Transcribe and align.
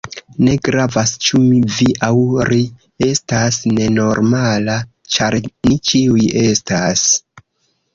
Ne 0.45 0.53
gravas 0.67 1.11
ĉu 1.25 1.41
mi, 1.43 1.59
vi 1.75 1.87
aŭ 2.07 2.17
ri 2.51 2.59
estas 3.11 3.61
nenormala, 3.77 4.81
ĉar 5.17 5.41
ni 5.49 5.83
ĉiuj 5.93 6.31
estas. 6.47 7.11